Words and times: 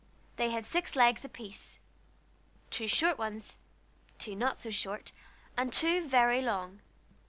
They 0.37 0.49
had 0.49 0.65
six 0.65 0.95
legs 0.95 1.23
apiece, 1.23 1.77
two 2.71 2.87
short 2.87 3.19
ones, 3.19 3.59
two 4.17 4.35
not 4.35 4.57
so 4.57 4.71
short, 4.71 5.11
and 5.55 5.71
two 5.71 6.07
very 6.07 6.41
long. 6.41 6.79